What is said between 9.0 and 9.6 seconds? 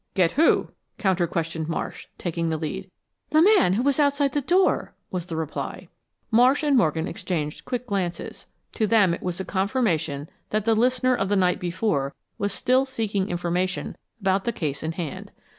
it was a